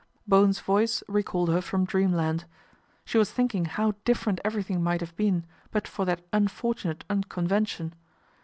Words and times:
Bowen's 0.25 0.59
voice 0.59 1.03
recalled 1.07 1.49
her 1.49 1.61
from 1.61 1.85
dreamland 1.85 2.45
She 3.05 3.19
was 3.19 3.31
thinking 3.31 3.65
how 3.65 3.93
different 4.03 4.41
everything 4.43 4.81
might 4.81 4.99
have 5.01 5.15
been, 5.15 5.45
but 5.69 5.87
for 5.87 6.05
that 6.05 6.25
unfortunate 6.33 7.05
unconvention. 7.07 7.93